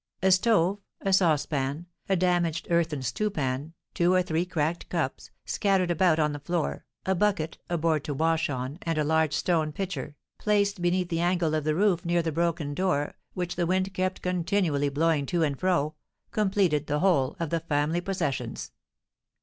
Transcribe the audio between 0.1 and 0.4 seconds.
A